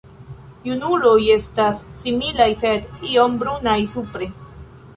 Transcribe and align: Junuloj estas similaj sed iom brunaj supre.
Junuloj 0.69 1.17
estas 1.33 1.83
similaj 2.05 2.49
sed 2.63 2.89
iom 3.13 3.39
brunaj 3.45 3.79
supre. 3.97 4.31